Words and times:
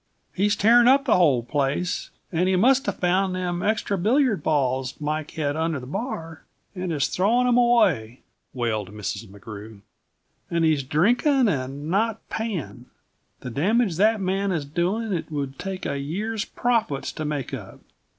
"He's 0.33 0.55
tearing 0.55 0.87
up 0.87 1.05
the 1.05 1.15
whole 1.15 1.43
place, 1.43 2.09
and 2.31 2.49
he 2.49 2.55
musta 2.55 2.91
found 2.91 3.37
all 3.37 3.43
them 3.43 3.61
extra 3.61 3.99
billiard 3.99 4.41
balls 4.41 4.99
Mike 4.99 5.29
had 5.29 5.55
under 5.55 5.79
the 5.79 5.85
bar, 5.85 6.41
and 6.73 6.91
is 6.91 7.07
throwin' 7.07 7.45
'em 7.45 7.57
away," 7.59 8.21
wailed 8.51 8.91
Mrs. 8.91 9.27
McGrew, 9.27 9.81
"and 10.49 10.65
he's 10.65 10.81
drinkin' 10.81 11.47
and 11.47 11.91
not 11.91 12.27
payin'. 12.31 12.87
The 13.41 13.51
damage 13.51 13.97
that 13.97 14.19
man 14.19 14.51
is 14.51 14.65
doin' 14.65 15.13
it 15.13 15.31
would 15.31 15.59
take 15.59 15.85
a 15.85 15.99
year's 15.99 16.45
profits 16.45 17.11
to 17.11 17.23
make 17.23 17.53
up. 17.53 17.79